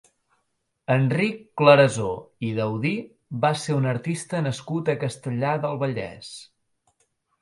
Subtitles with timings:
[0.93, 2.07] Enric Clarasó
[2.47, 2.93] i Daudí
[3.45, 6.33] va ser un artista nascut a Castellar del Vallès.